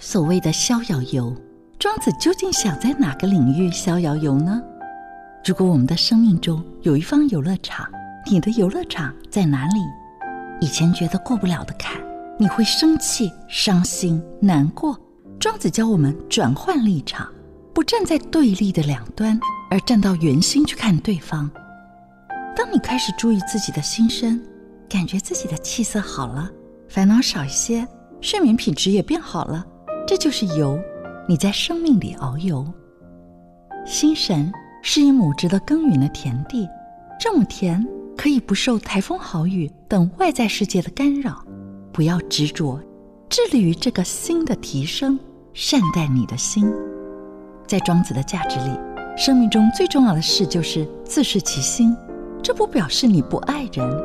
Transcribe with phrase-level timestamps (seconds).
[0.00, 1.34] 所谓的逍遥游，
[1.76, 4.62] 庄子究竟想在哪个领域逍遥游呢？
[5.44, 7.84] 如果我们的生命中有一方游乐场，
[8.30, 9.80] 你的游乐场在哪里？
[10.60, 12.00] 以前觉得过不了的坎，
[12.38, 14.96] 你会生气、伤心、难过。
[15.40, 17.28] 庄子教我们转换立场，
[17.74, 21.50] 不站在对立的两端，而站到圆心去看对方。
[22.54, 24.40] 当你开始注意自己的心声，
[24.88, 26.48] 感觉自己的气色好了，
[26.88, 27.86] 烦恼少一些，
[28.20, 29.66] 睡眠品质也变好了。
[30.08, 30.80] 这就是游，
[31.28, 32.66] 你在生命里遨游。
[33.84, 34.50] 心神
[34.82, 36.66] 是一亩值得耕耘的田地，
[37.20, 41.44] 这亩田可以不受台风豪雨等外在世界的干扰。
[41.92, 42.80] 不要执着，
[43.28, 45.20] 致力于这个心的提升，
[45.52, 46.72] 善待你的心。
[47.66, 48.70] 在庄子的价值里，
[49.14, 51.94] 生命中最重要的事就是自视其心。
[52.42, 54.02] 这不表示你不爱人，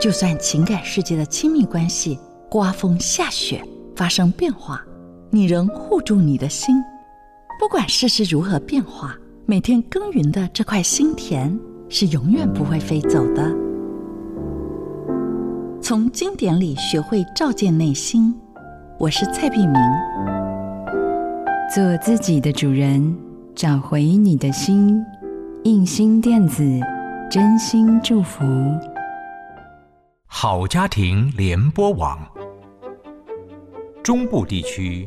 [0.00, 3.60] 就算情感世界的亲密关系刮风下雪
[3.96, 4.80] 发生变化。
[5.32, 6.74] 你仍护住你的心，
[7.60, 11.56] 不管世事如何变化，每天耕耘的这块心田
[11.88, 13.54] 是永远不会飞走的。
[15.80, 18.34] 从经典里学会照见内心，
[18.98, 19.74] 我是蔡碧明。
[21.72, 23.16] 做自己的主人，
[23.54, 25.00] 找回你的心。
[25.62, 26.64] 印心电子，
[27.30, 28.42] 真心祝福。
[30.26, 32.18] 好家庭联播网，
[34.02, 35.06] 中部地区。